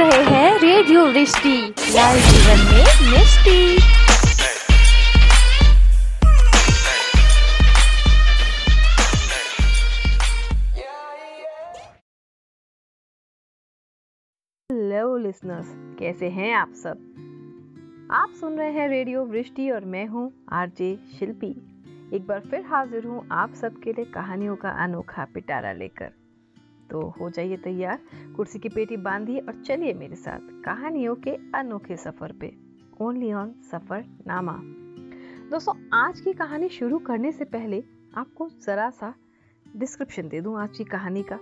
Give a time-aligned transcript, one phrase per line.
[0.00, 1.56] रहे हैं radio रिश्ती।
[1.94, 3.60] Live जीवन में मिस्टी।
[14.70, 15.66] हेलो लिसनर्स
[15.98, 17.06] कैसे हैं आप सब?
[18.10, 21.50] आप सुन रहे हैं रेडियो वृष्टि और मैं हूँ आरजे शिल्पी।
[22.14, 26.19] एक बार फिर हाजिर हूँ आप सबके लिए कहानियों का अनोखा पिटारा लेकर।
[26.90, 27.98] तो हो जाइए तैयार।
[28.36, 32.52] कुर्सी की पेटी बांधिए और चलिए मेरे साथ कहानियों के अनोखे सफ़र पे।
[33.00, 34.60] ओनली ऑन सफ़र नामा
[35.50, 37.82] दोस्तों, आज की कहानी शुरू करने से पहले
[38.16, 39.14] आपको जरा सा
[39.76, 41.38] डिस्क्रिप्शन दे दूँ आज की कहानी का।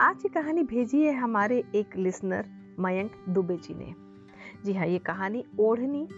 [0.00, 2.46] आज की कहानी भेजी है हमारे एक लिसनर
[2.80, 3.94] मयंक दुबे जी ने।
[4.64, 6.08] जी हाँ ये कहानी ओढ़नी,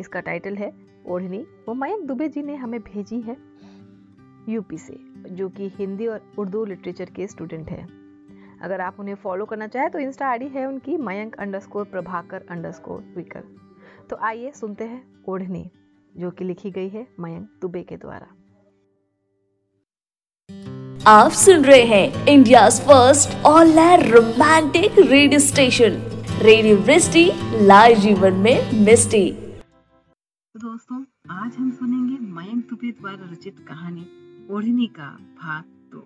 [0.00, 0.72] इसका टाइटल है
[1.06, 1.38] ओढ़नी।
[1.68, 3.36] वो मयंक दुबे जी ने हमें भेजी है।
[4.48, 4.98] यूपी से
[5.30, 7.86] जो कि हिंदी और उर्दू लिटरेचर के स्टूडेंट हैं।
[8.62, 13.00] अगर आप उन्हें फॉलो करना चाहें तो इंस्टा आईडी है उनकी मयंक अंडरस्कोर प्रभाकर अंडरस्कोर
[13.16, 13.44] विकर
[14.10, 15.70] तो आइए सुनते हैं ओढ़नी
[16.14, 18.26] जो कि लिखी गई है मयंक दुबे के द्वारा।
[21.06, 26.00] आप सुन रहे हैं India first online romantic radio station
[26.42, 27.24] radio Vrishti
[27.62, 29.30] live जीवन में मिस्टी।
[30.54, 31.04] दोस्तों
[31.34, 34.06] आज हम सुनेंगे मयंक दुबे द्वारा रचित कहानी।
[34.50, 36.00] ओढ़नी का भाग दो।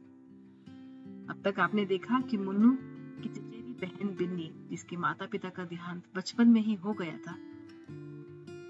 [1.32, 2.78] अब तक आपने देखा कि मुन्नू
[3.22, 7.32] की चचेरी बहन बिन्नी, जिसके माता पिता का देहांत बचपन में ही हो गया था,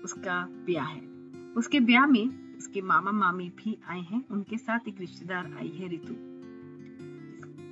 [0.05, 1.07] उसका ब्याह है।
[1.57, 5.89] उसके ब्याह में उसके मामा मामी भी आए हैं। उनके साथ एक रिश्तेदार आई है
[5.89, 6.15] ऋतु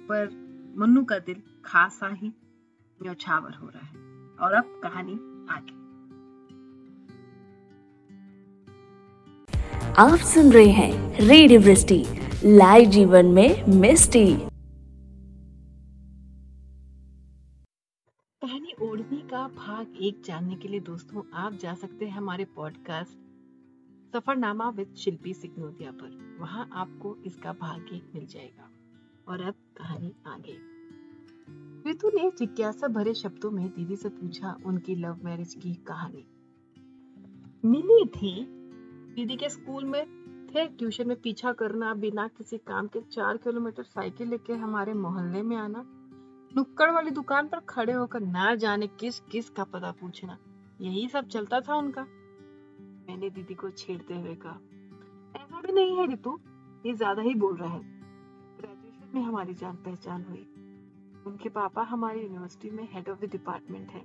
[0.09, 0.29] पर
[0.79, 2.29] मुन्नू का दिल खासा ही
[3.03, 3.97] न्यौछावर हो रहा है।
[4.29, 5.13] और अब कहानी
[5.51, 5.80] आगे।
[10.01, 12.05] आप सुन रहे हैं रेडियो वृष्टि,
[12.45, 14.37] लाइव जीवन में मिस्टी।
[18.43, 23.13] कहानी ओढ़नी का भाग एक जानने के लिए दोस्तों, आप जा सकते हैं हमारे पॉडकास्ट
[24.13, 28.71] सफरनामा विद शिल्पी सिग्नोदिया पर। वहाँ आपको इसका भाग एक मिल जाएगा।
[29.29, 30.57] और अब कहानी आगे।
[31.91, 36.27] ऋतु ने जिज्ञासा भरे शब्दों में दीदी से पूछा उनकी लव मैरिज की कहानी।
[37.65, 38.60] मिली थी
[39.11, 40.05] दीदी के स्कूल में
[40.47, 45.43] थे, ट्यूशन में पीछा करना, बिना किसी काम के चार किलोमीटर साइकिल लेके हमारे मोहल्ले
[45.43, 45.83] में आना,
[46.53, 50.39] नुक्कड़ वाली दुकान पर खड़े होकर ना जाने किस किस का पता पूछना,
[50.81, 52.03] यही सब चलता था उनका।
[53.09, 54.59] मैंने दीदी को छेड़ते हुए कहा,
[55.37, 56.39] ऐसा भी नहीं है रितु,
[56.85, 57.81] ये ज़्यादा ही बोल रहा है।
[58.59, 60.47] ग्रेजुएशन में हमारी जान पहचान हुई।
[61.27, 64.05] उनके पापा हमारी यूनिवर्सिटी में हेड ऑफ़ द डिपार्टमेंट है।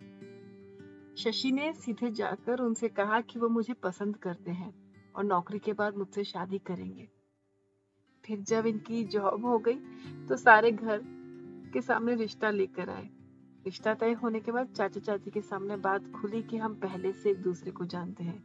[1.15, 4.73] शशि ने सीधे जाकर उनसे कहा कि वो मुझे पसंद करते हैं।
[5.15, 7.07] और नौकरी के बाद मुझसे शादी करेंगे।
[8.23, 9.75] फिर जब इनकी जॉब हो गई
[10.27, 11.01] तो सारे घर
[11.73, 13.09] के सामने रिश्ता लेकर आए।
[13.65, 17.29] रिश्ता तय होने के बाद चाचा चाची के सामने बात खुली कि हम पहले से
[17.31, 18.39] एक दूसरे को जानते हैं।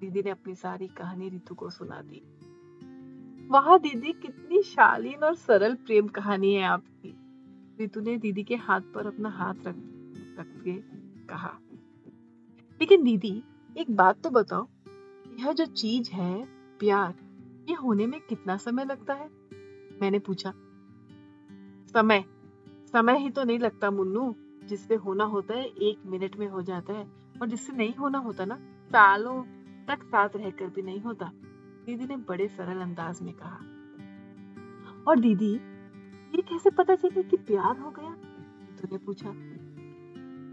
[0.00, 2.22] दीदी ने अपनी सारी कहानी रितु को सुना दी।
[3.50, 7.14] वाह दीदी कितनी शालीन और सरल प्रेम कहानी है आपकी।
[7.78, 9.76] रितु ने दीदी के हाथ पर अपना हाथ रख
[10.38, 10.72] रख के
[11.26, 11.58] कहा,
[12.80, 13.42] लेकिन दीदी,
[13.76, 14.66] एक बात तो बताओ
[15.38, 16.44] यह जो चीज़ है,
[16.78, 17.14] प्यार,
[17.68, 19.30] ये होने में कितना समय लगता है?
[20.02, 20.52] मैंने पूछा।
[21.92, 22.24] समय।
[22.92, 26.92] समय ही तो नहीं लगता मुन्नू, जिससे होना होता है, एक मिनट में हो जाता
[26.92, 29.42] है। और जिससे नहीं होना होता ना, सालों
[29.86, 31.32] तक साथ रहकर भी नहीं होता।
[31.86, 33.58] दीदी ने बड़े सरल अंदाज में कहा।
[35.08, 35.54] और दीदी,
[36.36, 38.10] ये कैसे पता चले कि प्यार हो गया?
[38.76, 39.30] तूने पूछा।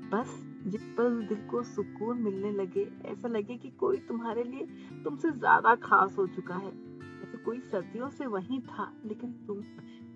[0.09, 4.65] बस। जिस पल दिल को सुकून मिलने लगे, ऐसा लगे कि कोई तुम्हारे लिए
[5.03, 6.71] तुमसे ज़्यादा खास हो चुका है।
[7.19, 9.61] जैसे कोई सदियों से वही था, लेकिन तुम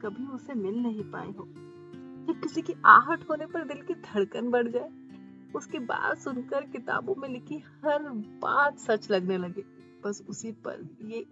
[0.02, 1.48] कभी उसे मिल नहीं पाए हो।
[2.28, 4.90] जब किसी की आहट होने पर दिल की धड़कन बढ़ जाए,
[5.56, 8.10] उसकी बात सुनकर किताबों में लिखी हर
[8.42, 9.64] बात सच लगने लगे।
[10.04, 11.26] बस उसी पर ये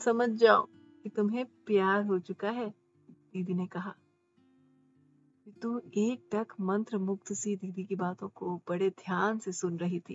[0.00, 0.68] समझ जाओ
[1.02, 2.74] कि तुम्हें प्यार हो चुका है,
[3.10, 3.94] दीदी ने कहा।
[5.50, 10.00] तो एक टक मंत्र मुक्त सी दीदी की बातों को बड़े ध्यान से सुन रही
[10.00, 10.14] थी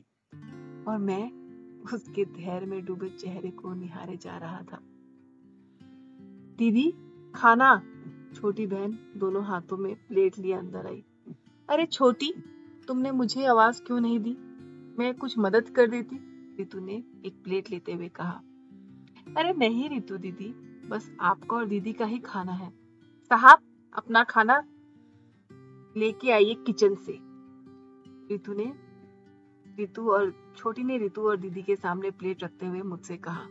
[0.87, 1.31] और मैं
[1.93, 4.79] उसके धैर्य में डूबे चेहरे को निहारे जा रहा था।
[6.57, 6.93] दीदी,
[7.35, 7.81] खाना।
[8.35, 11.03] छोटी बहन दोनों हाथों में प्लेट लिए अंदर आई।
[11.69, 12.33] अरे छोटी,
[12.87, 14.37] तुमने मुझे आवाज़ क्यों नहीं दी?
[14.99, 16.15] मैं कुछ मदद कर देती।
[16.57, 18.41] रितु ने एक प्लेट लेते हुए कहा।
[19.37, 20.53] अरे नहीं रितु दीदी,
[20.87, 22.69] बस आपका और दीदी का ही खाना है।
[23.29, 23.59] साहब,
[23.93, 24.63] अपना खाना
[25.97, 27.19] लेके आइए किचन से।
[28.31, 28.73] रितु ने,
[29.77, 33.45] रितु और, छोटी ने रितु और दीदी के सामने प्लेट रखते हुए मुझसे कहा,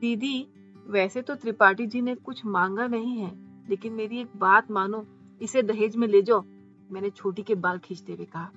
[0.00, 0.48] दीदी,
[0.86, 3.32] वैसे तो त्रिपाठी जी ने कुछ मांगा नहीं है,
[3.68, 5.06] लेकिन मेरी एक बात मानो,
[5.40, 6.44] इसे दहेज में ले जाओ,
[6.92, 8.50] मैंने छोटी के बाल खींचते हुए कहा।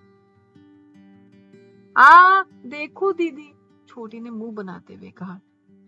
[1.98, 3.54] आ, देखो दीदी,
[3.88, 5.40] छोटी ने मुँह बनाते हुए कहा,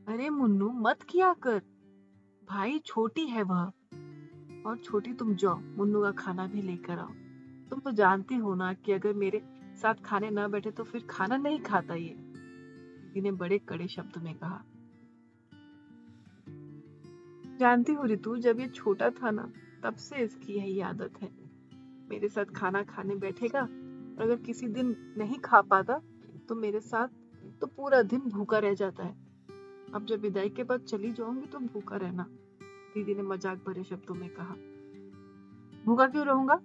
[0.08, 1.62] अरे मुन्नू, मत किया कर,
[2.50, 3.72] भाई छोटी है वह
[4.66, 7.12] और छोटी तुम जाओ, मुन्नू का खाना भी लेकर आओ।
[7.70, 9.42] तुम तो जानती हो ना कि अगर मेरे
[9.82, 12.16] साथ खाने ना बैठे तो फिर खाना नहीं खाता ये।
[13.22, 14.64] ने बड़े कड़े शब्द में कहा।
[17.60, 19.52] जानती हो रितु, जब ये छोटा था ना,
[19.84, 21.32] तब से इसकी यही आदत है।
[22.10, 26.02] मेरे साथ खाना खाने बैठेगा और अगर किसी दिन नहीं खा पाता
[26.50, 27.08] तो मेरे साथ
[27.62, 29.16] तो पूरा दिन भूखा रह जाता है।
[29.94, 32.26] अब जब विदाई के बाद चली जाऊँगी तो भूखा रहना।
[32.96, 34.56] दीदी ने मज़ाक भरे शब्दों में कहा।
[35.86, 36.60] भूखा क्यों रहूँगा?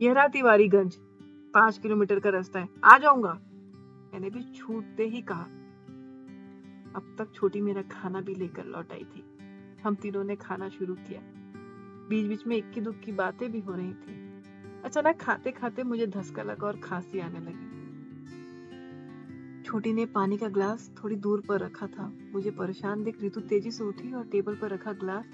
[0.00, 0.96] यह रहा तिवारीगंज।
[1.54, 3.32] पाँच किलोमीटर का रास्ता है। आ जाऊँगा।
[4.12, 5.46] मैंने भी छूटते ही कहा।
[6.96, 9.24] अब तक छोटी मेरा खाना भी लेकर लौट आई थी।
[9.84, 11.20] हम तीनों ने खाना शुरू किया।
[12.08, 14.42] बीच बीच में इक्की दुख की बातें भी हो रही थी।
[14.84, 17.63] अचानक खाते खाते मुझे धसका लगा और खांसी आने लगी।
[19.74, 23.70] छोटी ने पानी का ग्लास थोड़ी दूर पर रखा था। मुझे परेशान देख ऋतु तेज़ी
[23.70, 25.30] से उठी और टेबल पर रखा ग्लास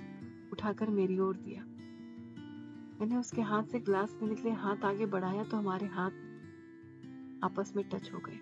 [0.53, 1.63] उठाकर मेरी ओर दिया।
[3.01, 6.11] मैंने उसके हाथ से ग्लास लेने के लिए हाथ आगे बढ़ाया तो हमारे हाथ
[7.45, 8.39] आपस में टच हो गए।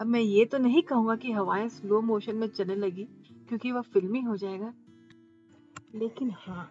[0.00, 3.04] अब मैं ये तो नहीं कहूँगा कि हवाएँ स्लो मोशन में चलने लगी,
[3.48, 4.72] क्योंकि वह फिल्मी हो जाएगा।
[5.94, 6.70] लेकिन हाँ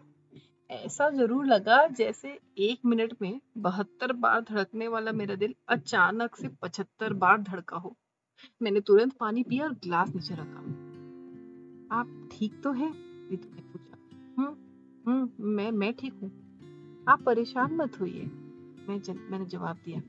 [0.70, 6.48] ऐसा ज़रूर लगा जैसे एक मिनट में बहत्तर बार धड़कने वाला मेरा दिल अचानक से
[6.62, 7.96] पचहत्तर बार धड़का हो।
[8.62, 10.86] मैंने तुरंत पानी पिया और ग्लास नीचे रखा।
[11.96, 12.94] आप ठीक तो है?
[13.30, 13.98] रितु ने पूछा।
[14.38, 14.56] हम्म
[15.08, 16.32] हम्म मैं मैं ठीक हूँ।
[17.08, 18.26] आप परेशान मत होइए।
[18.90, 20.02] मैं जन, मैंने जवाब दिया।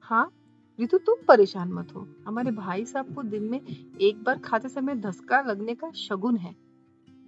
[0.00, 0.32] हाँ
[0.80, 3.60] रितु तुम परेशान मत हो। हमारे भाई साहब को दिन में
[4.00, 6.52] एक बार खाते समय धसका लगने का शगुन है।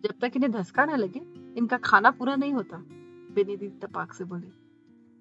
[0.02, 1.20] जब तक इन्हें धसका ना लगे
[1.58, 2.76] इनका खाना पूरा नहीं होता।
[3.34, 4.48] बेनी दीदी तपाक से बोली।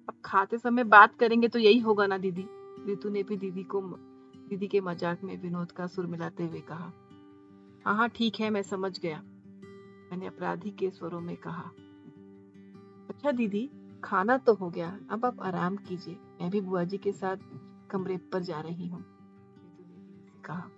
[0.08, 2.44] अब खाते समय बात करेंगे तो यही होगा ना दीदी।
[2.86, 3.80] रितु ने भी दीदी को
[4.48, 6.92] दीदी के मज़ाक में विनोद का सुर मिलाते हुए कहा
[7.84, 9.20] हाँ हाँ ठीक है, मैं समझ गया।
[10.10, 11.70] मैंने अपराधी के स्वरों में कहा
[13.08, 13.68] अच्छा दीदी,
[14.04, 17.36] खाना तो हो गया, अब आप आराम कीजिए। मैं भी बुआ जी के साथ
[17.90, 19.04] कमरे पर जा रही हूँ
[20.44, 20.68] कहा।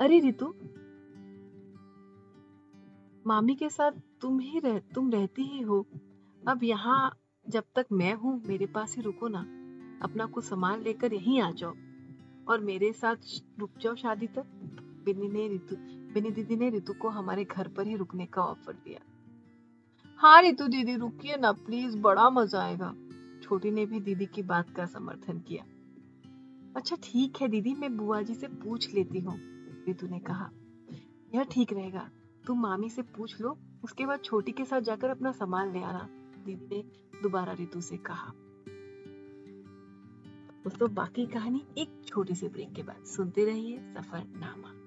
[0.00, 0.54] अरे रितु,
[3.26, 5.86] मामी के साथ तुम ही रह, तुम रहती ही हो।
[6.42, 9.40] अब यहाँ जब तक मैं हूँ, मेरे पास ही रुको ना।
[10.02, 11.74] अपना कुछ सामान लेकर यहीं आ जाओ।
[12.48, 13.16] और मेरे साथ
[13.58, 14.46] रुक जाओ शादी तक।
[15.04, 15.76] बिनी ने रितु
[16.14, 19.00] बिनी दीदी ने रितु को हमारे घर पर ही रुकने का ऑफ़र दिया।
[20.20, 22.94] हाँ रितु दीदी, रुकिए ना प्लीज़ बड़ा मज़ा आएगा।
[23.42, 25.64] छोटी ने भी दीदी की बात का समर्थन किया।
[26.76, 29.38] अच्छा ठीक है दीदी, मैं बुआ जी से पूछ लेती हूँ,
[29.86, 30.50] रितु ने कहा।
[31.34, 32.08] यह ठीक रहेगा,
[32.46, 36.08] तुम मामी से पूछ लो, उसके बाद छोटी के साथ जाकर अपना सामान ले आना,
[36.46, 36.82] दीदी ने
[37.22, 38.32] दोबारा रितु से कहा।
[40.66, 44.85] दोस्तों बाकी कहानी एक छोटे से ब्रेक के बाद। सुनते रहिए Safarnama.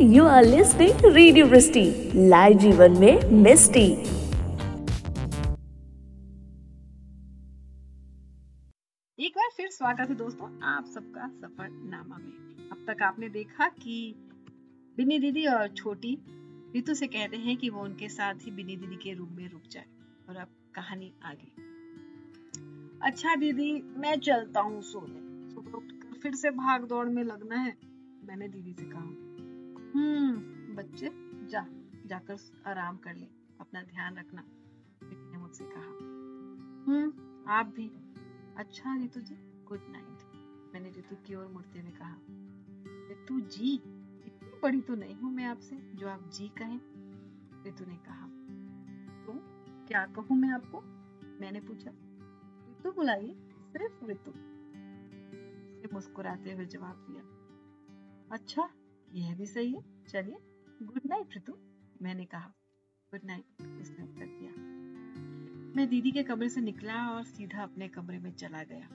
[0.00, 1.82] You are listening Radio Vristi,
[2.32, 3.80] live जीवन में मिस्टी
[9.18, 14.14] एक बार फिर स्वागत है दोस्तों आप सबका सफरनामा में। अब तक आपने देखा कि
[14.96, 16.16] बिनी दीदी और छोटी
[16.74, 19.62] रितु से कहते हैं कि वो उनके साथ ही बिनी दीदी के रूम में रुक
[19.70, 19.86] जाए
[20.28, 21.50] और अब कहानी आगे।
[23.02, 27.76] अच्छा दीदी मैं चलता हूँ सोने। सुबह उठकर फिर से भाग दौड़ में लगना है
[28.24, 29.27] मैंने दीदी से कहा।
[29.94, 30.36] हम्म
[30.76, 31.10] बच्चे,
[31.46, 31.66] जा,
[32.06, 33.26] जाकर आराम कर ले,
[33.60, 34.44] अपना ध्यान रखना
[35.04, 36.18] ने मुझसे कहा।
[36.90, 37.12] हम्म
[37.50, 37.90] आप भी।
[38.56, 40.18] अच्छा रितु जी गुड नाइट
[40.74, 42.16] मैंने रितु की ओर मुड़ते हुए कहा।
[43.08, 43.74] रितु जी,
[44.26, 46.80] इतनी बड़ी तो नहीं हूँ मैं आपसे, जो आप जी कहें
[47.64, 48.26] रितु ने कहा।
[49.26, 49.32] तो
[49.86, 50.80] क्या कहूँ मैं आपको?
[51.40, 51.90] मैंने पूछा।
[52.68, 53.34] रितु बुलाइए,
[53.72, 54.30] सिर्फ़ रितु
[55.94, 57.22] मुस्कुराते हुए जवाब दिया।
[58.32, 58.70] अच्छा
[59.14, 60.36] यह भी सही है। चलिए
[60.82, 61.58] गुड नाइट ऋतु,
[62.02, 62.54] मैंने कहा।
[63.10, 63.44] गुड नाइट
[63.80, 64.78] उसने उत्तर दिया।
[65.76, 68.88] मैं दीदी के कमरे से निकला और सीधा अपने कमरे में चला गया।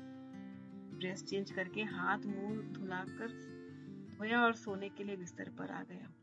[1.00, 3.27] ड्रेस चेंज करके हाथ मुँह धुलाकर
[4.17, 6.13] धोया और सोने के लिए बिस्तर पर आ गया।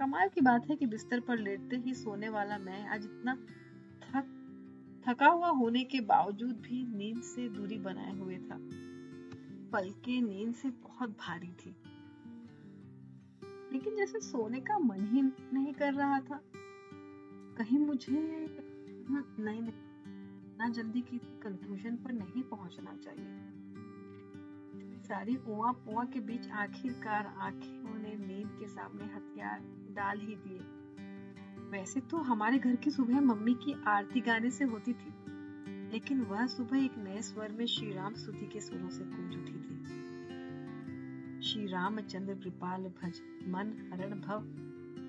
[0.00, 3.34] कमाल की बात है कि बिस्तर पर लेटते ही सोने वाला मैं आज इतना
[4.02, 4.40] थक,
[5.08, 8.56] थका हुआ होने के बावजूद भी नींद से दूरी बनाए हुए था।
[9.70, 11.76] पलके नींद से बहुत भारी थी।
[13.74, 16.40] लेकिन जैसे सोने का मन ही नहीं कर रहा था
[17.58, 19.62] कहीं मुझे हम्म, नहीं
[20.58, 23.52] ना जल्दी किसी कंक्लूजन पर नहीं पहुँचना चाहिए।
[25.02, 29.60] सारी उआ पुआ के बीच आखिरकार आँखें ने नींद के सामने हथियार
[29.92, 30.58] डाल ही दिए।
[31.70, 35.14] वैसे तो हमारे घर की सुबह मम्मी की आरती गाने से होती थी
[35.92, 39.52] लेकिन वह सुबह एक नए स्वर में श्री राम स्तुति के सुरों से गूंज उठी
[39.52, 40.03] थी।
[41.44, 44.40] श्री रामचंद्र कृपाल भज मन हरण भव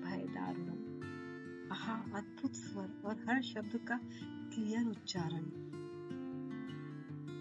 [0.04, 1.02] भय दारुणम।
[1.72, 4.00] आहा, अद्भुत स्वर और हर शब्द का
[4.54, 5.42] क्लियर उच्चारण।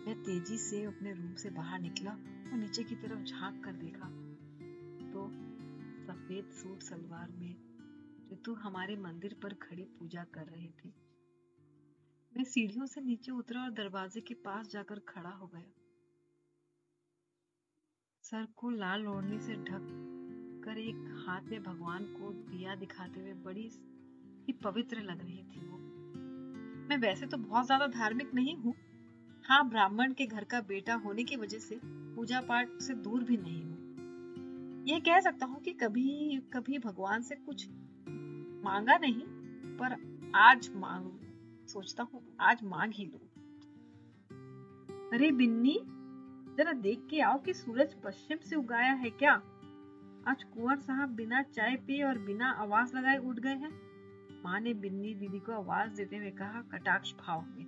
[0.05, 2.11] मैं तेज़ी से अपने रूम से बाहर निकला
[2.51, 4.07] और नीचे की तरफ़ झाँक कर देखा।
[5.11, 5.27] तो
[6.07, 7.55] सफ़ेद सूट सलवार में
[8.31, 10.89] ऋतु हमारे मंदिर पर खड़े पूजा कर रहे थे।
[12.37, 15.84] मैं सीढ़ियों से नीचे उतरा और दरवाजे के पास जाकर खड़ा हो गया।
[18.25, 19.87] सर को लाल ओढ़नी से ढक
[20.65, 23.69] कर एक हाथ में भगवान को दिया दिखाते हुए बड़ी
[24.47, 25.77] ही पवित्र लग रही थी वो।
[26.89, 28.73] मैं वैसे तो बहुत ज़्यादा धार्मिक नहीं हूँ।
[29.45, 33.37] हाँ ब्राह्मण के घर का बेटा होने की वजह से पूजा पाठ से दूर भी
[33.37, 37.67] नहीं हूँ। यह कह सकता हूँ कि कभी कभी भगवान से कुछ
[38.63, 39.21] मांगा नहीं,
[39.77, 39.95] पर
[40.35, 41.11] आज मांग,
[41.67, 43.19] सोचता हूँ, आज मांग ही लू।
[45.13, 45.79] अरे बिन्नी
[46.57, 49.33] जरा देख के आओ कि सूरज पश्चिम से उगाया है क्या?
[50.27, 53.71] आज कुंवर साहब बिना चाय पिए और बिना आवाज़ लगाए उठ गए हैं।
[54.45, 57.64] माँ ने बिन्नी दीदी को आवाज़ देते हुए कहा, कटाक्ष भाव में।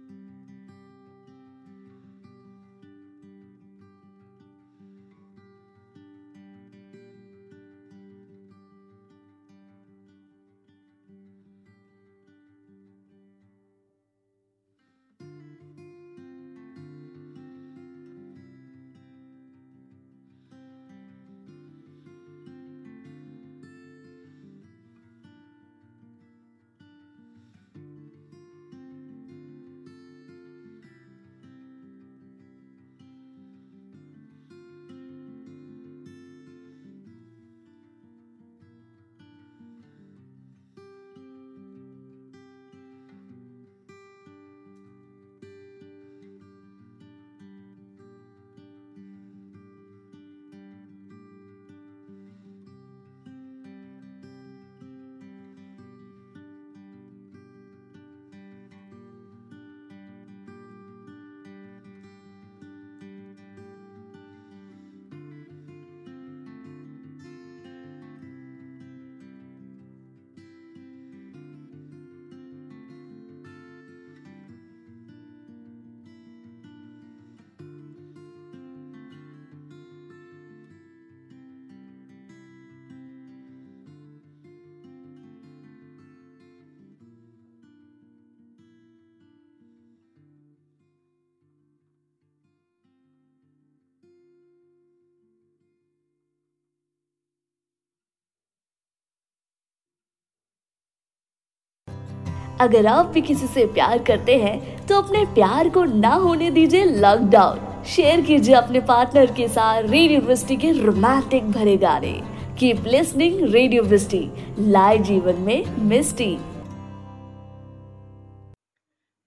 [102.62, 106.86] अगर आप भी किसी से प्यार करते हैं तो अपने प्यार को ना होने दीजिए
[106.86, 112.14] लॉकडाउन शेयर कीजिए अपने पार्टनर के साथ रेडियो वृष्टि के रोमांटिक भरे गाने।
[112.60, 116.36] कीप लिसनिंग रेडियो वृष्टि लाए जीवन में मिस्टी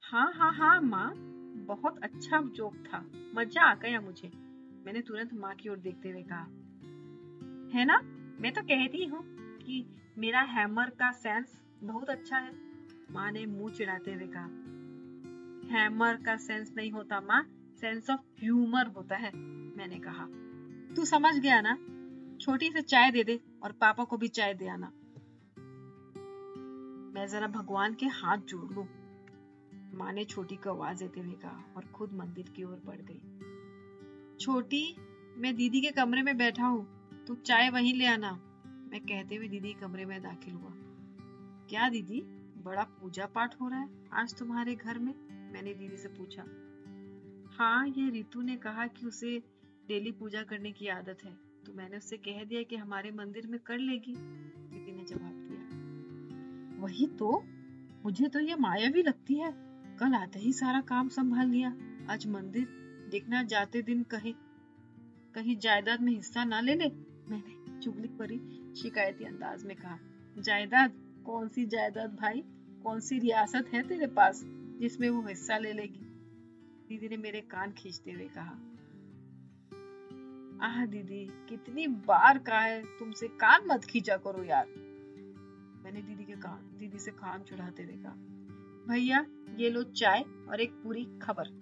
[0.03, 1.13] हाँ हाँ हाँ माँ।
[1.69, 4.31] बहुत अच्छा जोक था। मज़ा आ गया मुझे।
[4.87, 6.47] मैंने तुरंत माँ की ओर देखते हुए कहा।
[7.75, 8.01] है ना?
[8.41, 9.23] मैं तो कहती हूँ
[9.59, 9.85] कि
[10.19, 12.70] मेरा हैमर का सेंस बहुत अच्छा है।
[13.11, 14.49] माँ ने मुँह चिढ़ाते हुए कहा,
[15.71, 17.43] हैमर का सेंस नहीं होता माँ,
[17.81, 19.37] सेंस ऑफ़ ह्यूमर होता है,
[19.77, 20.27] मैंने कहा।
[20.97, 21.75] तू समझ गया ना?
[22.41, 24.87] छोटी से चाय दे दे और पापा को भी चाय दे आना।
[27.15, 28.87] मैं जरा भगवान के हाथ जोड़ लू।
[29.99, 34.37] माँ ने छोटी को आवाज़ देते हुए कहा और खुद मंदिर की ओर बढ़ गई।
[34.41, 34.97] छोटी,
[35.37, 38.33] मैं दीदी के कमरे में बैठा हूँ, तू चाय वहीं ले आना,
[38.93, 40.73] मैं कहते हुए दीदी कमरे में दाखिल हुआ।
[41.69, 42.40] क्या दीदी?
[42.61, 45.13] बड़ा पूजा पाठ हो रहा है आज तुम्हारे घर में?
[45.53, 46.43] मैंने दीदी से पूछा।
[47.59, 49.39] हाँ ये रितु ने कहा कि उसे
[49.89, 51.33] डेली पूजा करने की आदत है
[51.67, 56.83] तो मैंने उससे कह दिया कि हमारे मंदिर में कर लेगी। दीदी ने जवाब दिया।
[56.83, 57.43] वही तो
[58.05, 59.53] मुझे तो ये माया भी लगती है।
[59.97, 61.77] कल आते ही सारा काम संभाल लिया।
[62.11, 62.67] आज मंदिर
[63.11, 64.35] देखना जाते दिन कहीं।
[65.35, 66.89] कहीं जायदाद में हिस्सा ना ले ले
[67.31, 68.39] मैंने चुगली परी
[68.75, 69.99] शिकायती अंदाज में कहा।
[70.39, 70.93] जायदाद?
[71.27, 72.43] कौन सी जायदाद भाई,
[72.83, 74.43] कौन सी रियासत है तेरे पास
[74.81, 76.07] जिसमें वो हिस्सा ले लेगी?
[76.89, 78.59] दीदी ने मेरे कान खींचते हुए कहा,
[80.63, 84.67] आह दीदी, कितनी बार कहा है, तुमसे कान मत खींचा करो यार।
[85.85, 88.13] मैंने दीदी के कान, दीदी से कान चढ़ाते हुए कहा,
[88.89, 89.25] भैया,
[89.59, 91.59] ये लो चाय और एक पूरी खबर।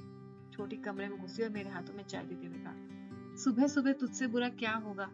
[0.52, 4.26] छोटी कमरे में घुसी और मेरे हाथों में चाय देते हुए कहा सुबह सुबह तुझसे
[4.26, 5.10] बुरा क्या होगा?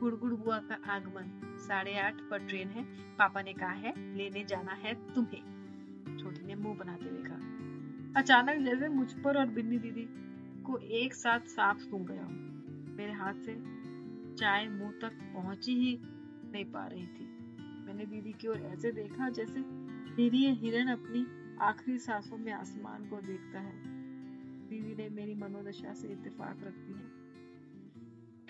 [0.00, 2.84] गुड़गुड़ बुआ का आगमन। साढ़े आठ पर ट्रेन है।
[3.16, 5.60] पापा ने कहा है, लेने जाना है तुम्हें।
[6.18, 7.50] छोटी ने मुँह बनाते हुए कहा।
[8.20, 10.08] अचानक जैसे मुझ पर और बिन्नी दीदी
[10.62, 12.28] को एक साथ सांप सूंघ गया।
[12.96, 13.80] मेरे हाथ से
[14.34, 15.98] चाय मुँह तक पहुँची ही
[16.52, 17.24] नहीं पा रही थी।
[17.86, 21.26] मैंने दीदी की ओर ऐसे देखा जैसे निरीय हिरण अपनी
[21.60, 23.82] आखिरी सांसों में आसमान को देखता है।
[24.68, 27.09] दीदी ने मेरी मनोदशा से इत्तेफाक रखती है।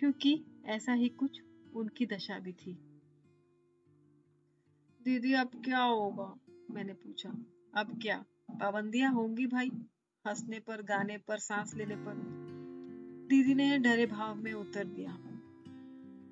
[0.00, 1.42] क्योंकि ऐसा ही कुछ
[1.74, 2.72] उनकी दशा भी थी।
[5.02, 6.34] दीदी, अब क्या होगा?
[6.70, 7.30] मैंने पूछा।
[7.74, 8.24] अब क्या?
[8.50, 9.68] पाबंदियाँ होंगी भाई,
[10.26, 12.14] हंसने पर, गाने पर, सांस लेने पर।
[13.28, 15.16] दीदी ने डरे भाव में उत्तर दिया।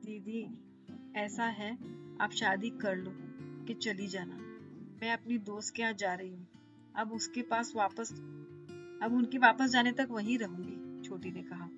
[0.04, 0.58] दीदी,
[1.16, 1.78] ऐसा है,
[2.20, 3.10] आप शादी कर लो
[3.64, 4.36] कि चली जाना।
[5.02, 6.48] मैं अपनी दोस्त के यहाँ जा रही हूँ।
[6.96, 8.12] अब उसके पास वापस,
[9.02, 11.70] अब उनके वापस जाने तक वहीं रहूँगी, छोटी ने कहा।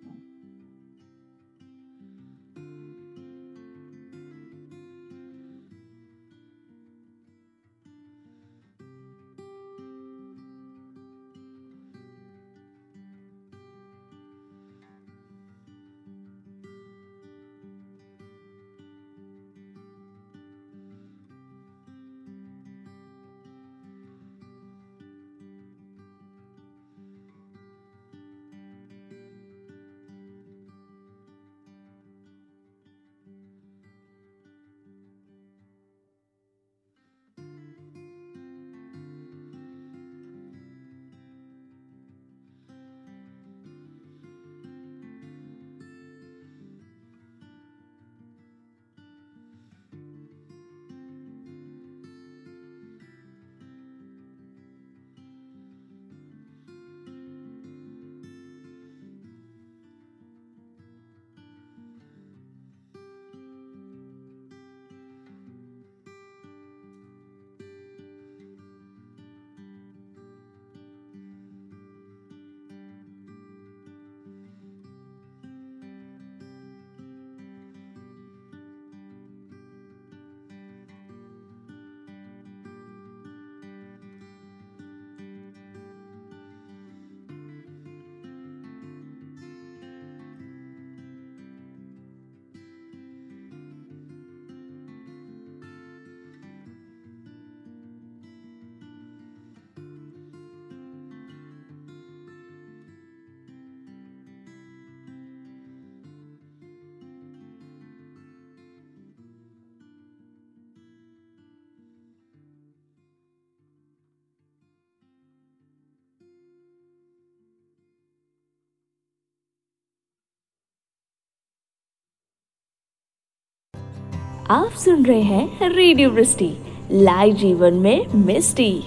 [124.50, 126.56] आप सुन रहे हैं रेडियो वृष्टि,
[126.92, 128.82] लाइव जीवन में मिस्टी।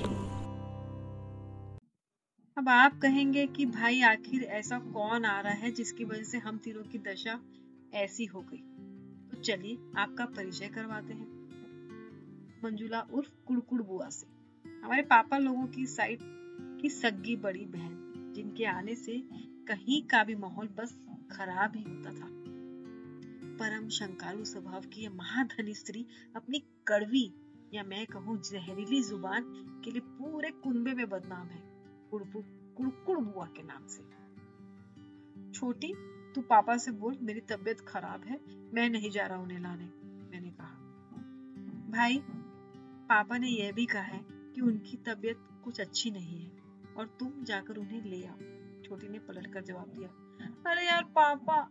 [2.57, 6.57] अब आप कहेंगे कि भाई आखिर ऐसा कौन आ रहा है जिसकी वजह से हम
[6.57, 7.39] तीनों की दशा
[7.93, 8.63] ऐसी हो गई?
[9.31, 11.27] तो चलिए आपका परिचय करवाते हैं।
[12.65, 14.27] मंजुला उर्फ़ कुड़कुड़ बुआ से।
[14.83, 16.19] हमारे पापा लोगों की साइड
[16.81, 19.23] की सग्गी बड़ी बहन, जिनके आने से
[19.67, 20.95] कहीं का भी माहौल बस
[21.31, 22.32] खराब ही होता था।
[23.53, 27.25] परम शंकालु स्वभाव की यह महाधनी स्त्री अपनी कड़वी
[27.73, 29.43] या मैं कहूँ जहरीली ज़ुबान
[29.85, 31.61] के लिए पूरे कुंबे में बदनाम है।
[32.11, 34.03] कुड़कुड़ बुआ के नाम से।
[35.51, 35.93] छोटी,
[36.35, 38.39] तू पापा से बोल, मेरी तबीयत खराब है,
[38.73, 39.85] मैं नहीं जा रहा उन्हें लाने,
[40.31, 40.75] मैंने कहा।
[41.89, 42.17] भाई,
[43.09, 44.19] पापा ने यह भी कहा है
[44.55, 46.51] कि उनकी तबीयत कुछ अच्छी नहीं है
[46.97, 48.37] और तुम जाकर उन्हें ले आओ।
[48.83, 50.09] छोटी ने पलट कर जवाब दिया,
[50.71, 51.61] अरे यार, पापा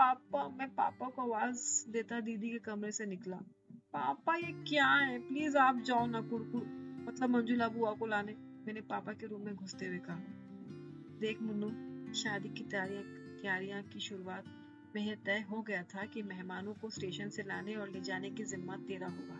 [0.00, 3.36] पापा, मैं पापा को आवाज़ देता दीदी के कमरे से निकला।
[3.72, 5.28] पापा, ये क्या है?
[5.28, 6.62] प्लीज़ आप जाओ ना कुड़कुड़
[7.08, 8.32] मतलब मंजुला बुआ को लाने।
[8.66, 10.20] मैंने पापा के रूम में घुसते हुए कहा।
[11.20, 13.02] देख मुन्नू, शादी की तैयारियाँ
[13.42, 14.44] तैयारियाँ की शुरुआत
[14.96, 18.30] में यह तय हो गया था कि मेहमानों को स्टेशन से लाने और ले जाने
[18.30, 19.36] की जिम्मा तेरा होगा।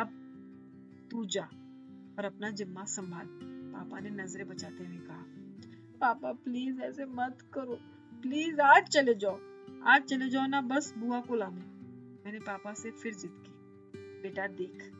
[0.00, 0.08] अब
[1.10, 1.44] तू जा
[2.18, 3.26] और अपना जिम्मा संभाल।
[3.72, 5.24] पापा ने नज़रें बचाते हुए कहा।
[6.00, 9.38] पापा प्लीज़ ऐसे मत करो। प्लीज़ आज चले जाओ।
[9.84, 11.60] आज चले जाओ ना बस बुआ को लाने।
[12.24, 13.52] मैंने पापा से फिर जिद की।
[14.22, 14.92] बेटा देख,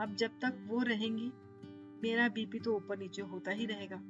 [0.00, 1.32] अब जब तक वो रहेंगी,
[2.02, 4.02] मेरा बीपी तो ऊपर नीचे होता ही रहेगा।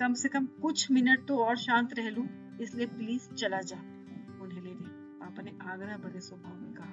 [0.00, 2.26] कम से कम कुछ मिनट तो और शांत रह लू,
[2.60, 3.76] इसलिए प्लीज़ चला जा,
[4.42, 4.88] उन्हें लेने।
[5.20, 6.92] पापा ने आग्रह भरे स्वभाव में कहा।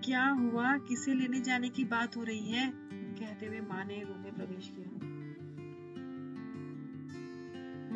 [0.00, 0.78] क्या हुआ?
[0.78, 2.72] किसे लेने जाने की बात हो रही है?
[2.92, 4.85] कहते हुए माँ ने रूम में प्रवेश किया।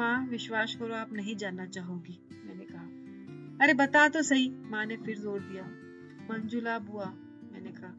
[0.01, 2.85] माँ, विश्वास करो, आप नहीं जानना चाहोगी, मैंने कहा।
[3.65, 5.63] अरे, बता तो सही, माँ ने फिर ज़ोर दिया।
[6.31, 7.07] मंजुला बुआ,
[7.53, 7.95] मैंने कहा।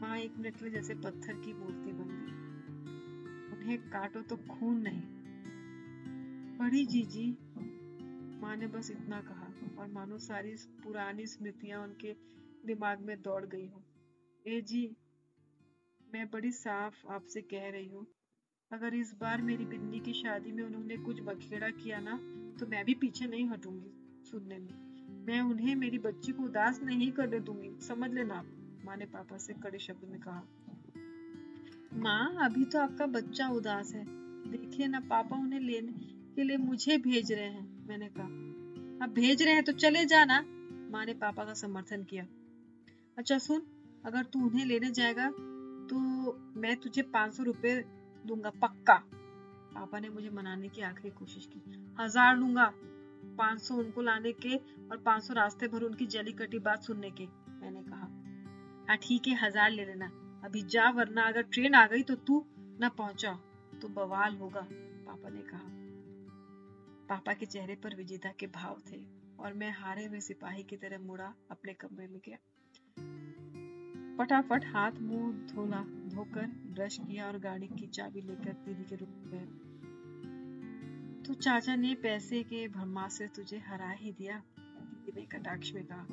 [0.00, 2.32] माँ एक मिनट में जैसे पत्थर की मूर्ति बन गई।
[3.56, 5.02] उन्हें काटो तो खून नहीं।
[6.58, 7.38] बड़ी जीजी,
[8.40, 10.54] माँ ने बस इतना कहा। और मानो सारी
[10.84, 12.12] पुरानी स्मृतियाँ उनके
[12.66, 13.84] दिमाग में दौड़ गई हो।
[14.46, 14.96] ए जी,
[16.14, 18.06] मैं बड़ी साफ़ आपसे कह रही हूँ
[18.72, 22.16] अगर इस बार मेरी बिन्नी की शादी में उन्होंने कुछ बखेड़ा किया ना
[22.60, 27.10] तो मैं भी पीछे नहीं हटूँगी सुनने में। मैं उन्हें, मेरी बच्ची को उदास नहीं
[27.12, 28.42] करने दूँगी, समझ लेना
[28.84, 30.42] माँ ने पापा से कड़े शब्द में कहा।
[31.94, 34.04] माँ, अभी तो आपका बच्चा उदास है।
[34.50, 35.92] देखिए ना, पापा उन्हें लेने
[36.34, 40.40] के लिए मुझे भेज रहे हैं, मैंने कहा। अब भेज रहे हैं तो चले जाना,
[40.90, 42.26] माँ ने पापा का समर्थन किया।
[43.18, 43.62] अच्छा सुन,
[44.04, 45.30] अगर तू उन्हें लेने जाएगा
[45.90, 45.98] तो
[46.56, 47.84] मैं तुझे पाँच सौ रुपए
[48.24, 48.94] दूँगा, पक्का।
[49.74, 51.60] पापा ने मुझे मनाने की आखिरी कोशिश की।
[52.00, 52.72] हज़ार लूँगा,
[53.38, 57.10] पाँच सौ उनको लाने के और पाँच सौ रास्ते भर उनकी जली कटी बात सुनने
[57.10, 57.26] के,
[57.60, 58.08] मैंने कहा।
[58.88, 60.10] हाँ ठीक है, हज़ार ले लेना।
[60.44, 62.44] अभी जा, वरना अगर ट्रेन आ गई तो तू
[62.82, 63.32] न पहुँचा
[63.82, 64.66] तो बवाल होगा,
[65.06, 65.68] पापा ने कहा।
[67.08, 69.00] पापा के चेहरे पर विजेता के भाव थे
[69.38, 72.36] और मैं हारे हुए सिपाही की तरह मुड़ा अपने कमरे में गया।
[74.18, 75.80] फटाफट हाथ मुँह धोला
[76.14, 79.44] धोकर ब्रश किया और गाड़ी की चाबी लेकर दीदी के रूम गया
[81.22, 85.84] तो चाचा ने पैसे के भरमा से तुझे हरा ही दिया दीदी ने कटाक्ष में
[85.84, 86.06] कहा।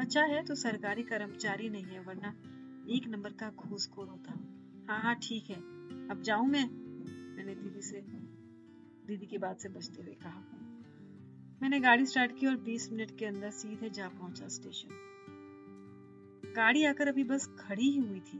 [0.00, 2.28] अच्छा है तो सरकारी कर्मचारी नहीं है, वरना
[2.88, 4.32] एक नंबर का घूसखोर होता।
[4.88, 5.56] हाँ हाँ ठीक है।
[6.08, 6.64] अब जाऊँ मैं?
[7.36, 8.00] मैंने दीदी से,
[9.06, 10.44] दीदी की बात से बचते हुए कहा।
[11.62, 15.15] मैंने गाड़ी स्टार्ट की और 20 मिनट के अंदर सीधे जा पहुँचा स्टेशन।
[16.54, 18.38] गाड़ी आकर अभी बस खड़ी ही हुई थी।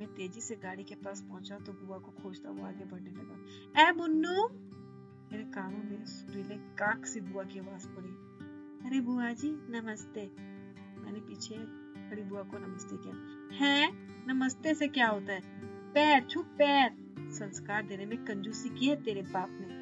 [0.00, 3.88] मैं तेज़ी से गाड़ी के पास पहुँचा तो बुआ को खोजता हुआ आगे बढ़ने लगा।
[3.88, 4.48] ए मुन्नू!
[5.32, 8.30] मेरे कानों में सुरीले काक से बुआ की आवाज़ पड़ी।
[8.86, 10.30] अरे बुआ जी, नमस्ते।
[11.00, 11.54] मैंने पीछे
[12.10, 13.14] खड़ी बुआ को नमस्ते किया।
[13.56, 13.92] है?
[14.26, 15.40] नमस्ते से क्या होता है?
[15.92, 16.96] पैर छुप पैर!
[17.18, 19.80] संस्कार देने में कंजूसी की है तेरे बाप ने।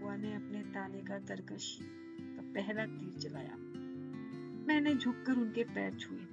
[0.00, 3.54] बुआ ने अपने ताने का तरकश का पहला तीर चलाया।
[4.66, 6.27] मैंने झुककर उनके पैर छुए।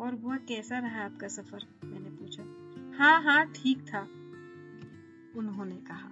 [0.00, 1.66] और वह कैसा रहा आपका सफ़र?
[1.84, 2.42] मैंने पूछा।
[2.98, 4.00] हाँ हाँ ठीक था,
[5.38, 6.08] उन्होंने कहा।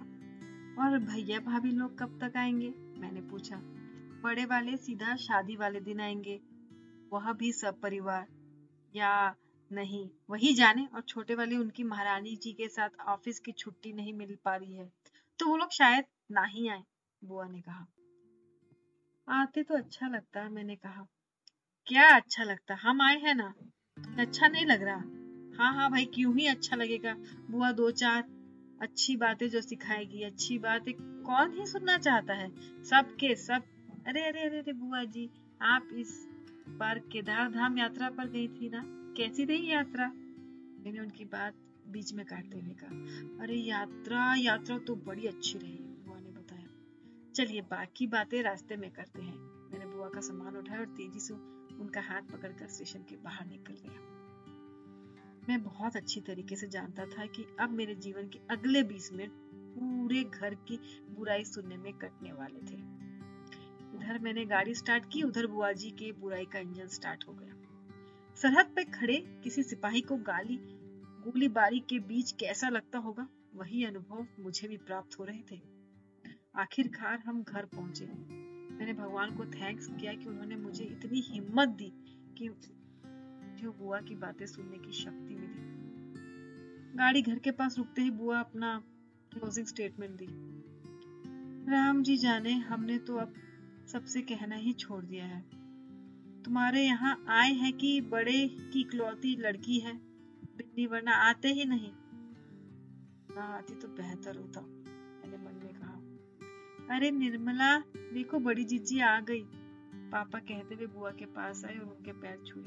[0.83, 2.73] और भैया भाभी लोग कब तक आएँगे?
[2.97, 3.59] मैंने पूछा।
[4.23, 6.39] बड़े वाले सीधा शादी वाले दिन आएँगे।
[7.13, 8.27] वह भी सब परिवार।
[8.95, 9.35] या
[9.71, 14.13] नहीं, वही जाने और छोटे वाले उनकी महारानी जी के साथ ऑफ़िस की छुट्टी नहीं
[14.13, 14.91] मिल पा रही है
[15.39, 16.83] तो वो लोग शायद ना ही आए,
[17.23, 17.85] बुआ ने कहा।
[19.27, 21.05] आते तो अच्छा लगता मैंने कहा।
[21.87, 23.53] क्या अच्छा लगता, हम आए हैं ना?
[24.19, 25.03] अच्छा नहीं लग रहा।
[25.57, 27.15] हाँ हाँ भाई, क्यों ही अच्छा लगेगा?
[27.51, 28.23] बुआ दो चार
[28.81, 32.51] अच्छी बातें जो सिखाएगी, अच्छी बातें कौन ही सुनना चाहता है?
[32.83, 33.63] सबके सब।
[34.07, 35.29] अरे अरे अरे अरे बुआ जी,
[35.61, 36.29] आप इस
[36.69, 38.83] बार केदार धाम यात्रा पर गई थी ना?
[38.85, 40.07] कैसी रही यात्रा?
[40.85, 41.53] मैंने उनकी बात
[41.87, 46.67] बीच में काटते हुए कहा अरे यात्रा यात्रा तो बड़ी अच्छी रही, बुआ ने बताया।
[47.35, 49.37] चलिए बाकी बातें रास्ते में करते हैं।
[49.71, 51.33] मैंने बुआ का सामान उठाया और तेज़ी से
[51.79, 54.17] उनका हाथ पकड़कर स्टेशन के बाहर निकल गया।
[55.49, 59.31] मैं बहुत अच्छी तरीके से जानता था कि अब मेरे जीवन के अगले बीस मिनट
[59.75, 62.79] पूरे घर की बुराई सुनने में कटने वाले थे।
[63.95, 67.53] इधर मैंने गाड़ी स्टार्ट की, उधर बुआ जी के बुराई का इंजन स्टार्ट हो गया।
[68.35, 70.59] सरहद पे खड़े किसी सिपाही को गाली
[71.17, 75.61] गोली बारी के बीच कैसा लगता होगा, वही अनुभव मुझे भी प्राप्त हो रहे थे।
[76.55, 78.05] आखिरकार हम घर पहुँचे।
[78.77, 81.93] मैंने भगवान को थैंक्स किया कि उन्होंने मुझे इतनी हिम्मत दी
[82.37, 82.49] कि
[83.61, 85.77] जो बुआ की बातें सुनने की शक्ति मिली।
[86.97, 88.83] गाड़ी घर के पास रुकते ही बुआ अपना
[89.33, 90.27] क्लोजिंग स्टेटमेंट दी।
[91.71, 93.33] राम जी जाने, हमने तो अब
[93.87, 95.41] सबसे कहना ही छोड़ दिया है।
[96.43, 99.97] तुम्हारे यहाँ आए हैं कि बड़े की इकलौती लड़की है,
[100.57, 101.91] बिन्नी, वरना आते ही नहीं।
[103.35, 104.76] ना आती तो बेहतर होता।
[106.91, 107.79] अरे निर्मला,
[108.13, 109.41] देखो बड़ी जीजी आ गई।
[110.11, 112.63] पापा कहते हुए बुआ के पास आए और उनके पैर छुए।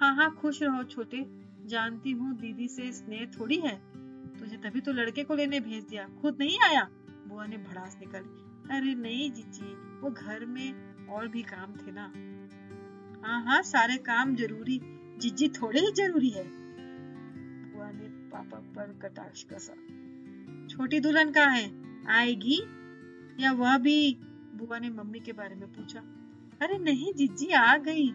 [0.00, 1.26] हाँ हाँ खुश रहो छोटे।
[1.66, 3.82] जानती हूँ दीदी से स्नेह थोड़ी है।
[4.40, 6.88] तुझे तभी तो लड़के को लेने भेज दिया। खुद नहीं आया?
[7.26, 12.12] बुआ ने भड़ास निकाली। अरे नहीं जीजी, वो घर में और भी काम थे ना।
[13.26, 14.80] हाँ हाँ सारे काम ज़रूरी।
[15.18, 16.44] जीजी थोड़े ही ज़रूरी है।
[17.72, 19.74] बुआ ने पापा पर कटाक्ष कसा।
[20.66, 21.70] छोटी दुल्हन कहाँ है?
[22.06, 22.62] आएगी?
[23.40, 24.14] या वह भी
[24.54, 26.00] बुआ ने मम्मी के बारे में पूछा,
[26.62, 28.08] अरे नहीं, जीजी आ गई।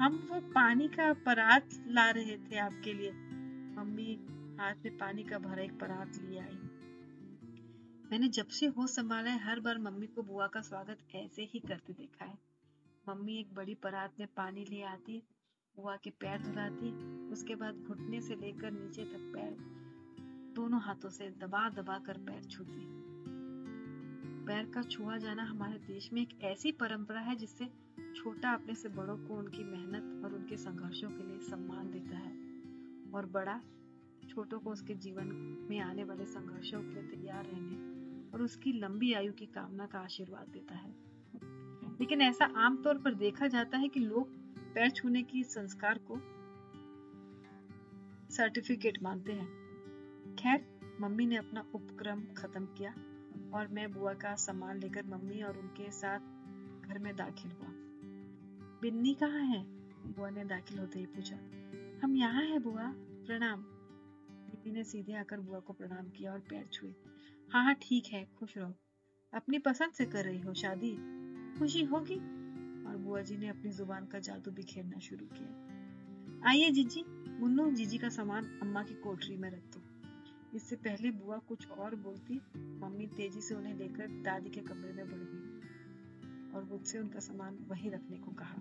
[0.00, 3.10] हम वो पानी का परात ला रहे थे आपके लिए।
[3.76, 4.18] मम्मी
[4.60, 6.58] हाथ में पानी का भरा एक परात लिए आई।
[8.10, 11.58] मैंने जब से होश संभाला है, हर बार मम्मी को बुआ का स्वागत ऐसे ही
[11.58, 12.38] करते देखा है।
[13.08, 15.22] मम्मी एक बड़ी परात में पानी ले आती,
[15.76, 16.92] बुआ के पैर धुलाती
[17.32, 19.56] उसके बाद घुटने से लेकर नीचे तक पैर,
[20.54, 23.15] दोनों हाथों से दबा दबा कर पैर छूती।
[24.46, 27.68] पैर का छुआ जाना हमारे देश में एक ऐसी परंपरा है जिससे
[28.16, 32.32] छोटा अपने से बड़ों को उनकी मेहनत और उनके संघर्षों के लिए सम्मान देता है
[33.12, 33.60] और बड़ा
[34.28, 35.26] छोटों को उसके जीवन
[35.70, 37.76] में आने वाले संघर्षों के लिए तैयार रहने
[38.30, 40.94] और उसकी लंबी आयु की कामना का आशीर्वाद देता है।
[42.00, 44.28] लेकिन ऐसा आमतौर पर देखा जाता है कि लोग
[44.74, 46.16] पैर छूने की संस्कार को
[48.34, 49.48] सर्टिफिकेट मानते हैं।
[50.36, 52.94] खैर, मम्मी ने अपना उपक्रम खत्म किया।
[53.54, 56.18] और मैं बुआ का सामान लेकर मम्मी और उनके साथ
[56.88, 57.68] घर में दाखिल हुआ।
[58.82, 59.64] बिन्नी कहाँ है?
[60.12, 61.36] बुआ ने दाखिल होते ही पूछा।
[62.04, 63.62] हम यहाँ हैं बुआ, प्रणाम।
[64.30, 66.94] दीदी ने सीधे आकर बुआ को प्रणाम किया और पैर छुए।
[67.52, 68.74] हाँ हाँ ठीक है, खुश रहो।
[69.34, 70.98] अपनी पसंद से कर रही हो शादी।
[71.58, 72.16] खुशी होगी?
[72.86, 75.76] और बुआ जी ने अपनी ज़ुबान का जादू बिखेरना शुरू किया।
[76.48, 77.04] आइए जीजी,
[77.40, 79.85] मुन्नू, जीजी का सामान अम्मा की कोठरी में रख दो।
[80.56, 85.06] इससे पहले बुआ कुछ और बोलती, मम्मी तेज़ी से उन्हें लेकर दादी के कमरे में
[85.06, 88.56] बढ़ गई और मुझसे उनका सामान वहीं रखने को कहा।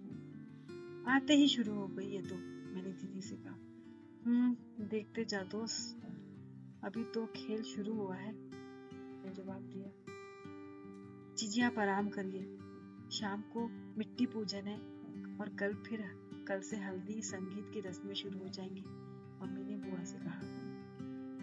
[1.15, 3.55] आते ही शुरू हो गई ये तो मैंने दीदी से कहा।
[4.25, 6.01] हम्म देखते जा दोस्त,
[6.83, 8.33] अभी तो खेल शुरू हुआ है
[9.33, 9.91] जवाब दिया।
[11.35, 12.43] जीजी आप आराम करिए,
[13.11, 14.77] शाम को मिट्टी पूजन है
[15.37, 16.01] और कल फिर,
[16.47, 18.85] कल से हल्दी संगीत की रस्में शुरू हो जाएँगी,
[19.41, 20.74] मम्मी ने बुआ से कहा।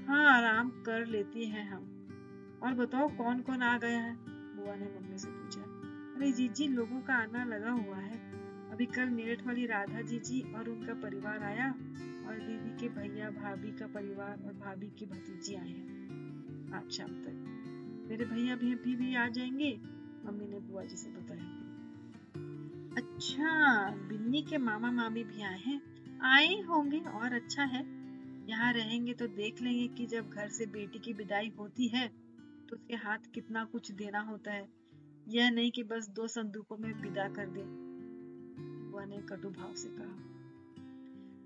[0.08, 2.08] हाँ आराम कर लेती हैं हम।
[2.62, 4.16] और बताओ कौन कौन आ गया है?
[4.28, 5.60] बुआ ने मम्मी से पूछा।
[6.16, 8.32] अरे जीजी, लोगों का आना लगा हुआ है।
[8.70, 11.70] अभी कल मेरठ वाली राधा जीजी और उनका परिवार आया
[12.28, 15.92] और दीदी के भैया, भाभी का परिवार और भाभी की भतीजी आए हैं।
[16.74, 17.58] आज शाम तक।
[18.08, 19.80] मेरे भैया भी, अभी भी आ जाएँगे?
[20.26, 21.62] मम्मी ने बुआ जी से बताया।
[22.96, 25.82] अच्छा बिन्नी के मामा मामी भी आए हैं।
[26.20, 28.01] आए होंगे और अच्छा है।
[28.48, 32.07] यहाँ रहेंगे तो देख लेंगे कि जब घर से बेटी की विदाई होती है
[32.68, 34.68] तो उसके हाथ कितना कुछ देना होता है।
[35.28, 37.62] यह नहीं कि बस दो संदूकों में विदा कर दे,
[38.90, 40.31] बुआ ने कटु भाव से कहा।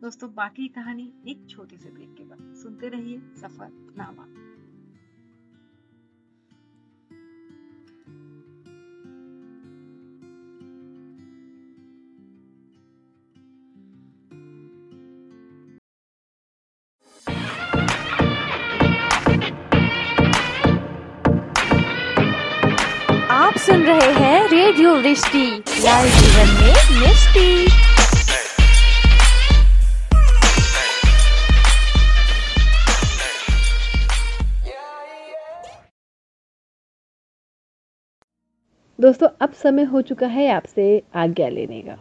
[0.02, 4.26] दोस्तों, बाकी कहानी एक छोटे से ब्रेक के बाद। सुनते रहिए सफ़र नामा
[25.02, 25.50] रिश्ती।
[25.84, 27.66] लाइव जीवन में मिस्टी।
[39.00, 41.98] दोस्तों, अब समय हो चुका है आपसे आज्ञा लेने का।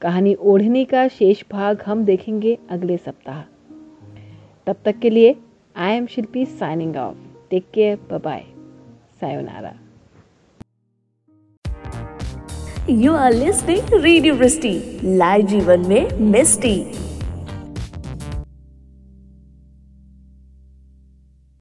[0.00, 3.42] कहानी ओढ़ने का शेष भाग हम देखेंगे अगले सप्ताह।
[4.66, 5.36] तब तक के लिए
[5.76, 7.16] I am Shilpi signing off
[7.50, 8.44] take care bye
[9.20, 9.74] sayonara
[12.90, 14.72] you are listening radio Misty
[15.18, 16.74] live जीवन में मिस्टी।